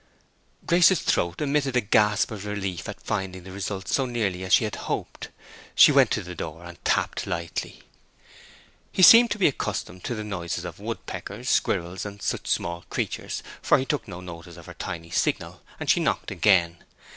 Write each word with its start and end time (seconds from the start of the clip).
Grace's 0.65 0.99
throat 0.99 1.41
emitted 1.41 1.75
a 1.75 1.79
gasp 1.79 2.31
of 2.31 2.43
relief 2.47 2.89
at 2.89 2.99
finding 3.03 3.43
the 3.43 3.51
result 3.51 3.87
so 3.87 4.07
nearly 4.07 4.43
as 4.43 4.51
she 4.51 4.63
had 4.63 4.73
hoped. 4.89 5.29
She 5.75 5.91
went 5.91 6.09
to 6.09 6.23
the 6.23 6.33
door 6.33 6.65
and 6.65 6.83
tapped 6.83 7.27
lightly. 7.27 7.83
He 8.91 9.03
seemed 9.03 9.29
to 9.29 9.37
be 9.37 9.45
accustomed 9.45 10.03
to 10.05 10.15
the 10.15 10.23
noises 10.23 10.65
of 10.65 10.79
woodpeckers, 10.79 11.49
squirrels, 11.49 12.03
and 12.03 12.19
such 12.19 12.47
small 12.47 12.83
creatures, 12.89 13.43
for 13.61 13.77
he 13.77 13.85
took 13.85 14.07
no 14.07 14.21
notice 14.21 14.57
of 14.57 14.65
her 14.65 14.73
tiny 14.73 15.11
signal, 15.11 15.61
and 15.79 15.87
she 15.87 15.99
knocked 15.99 16.31
again. 16.31 16.83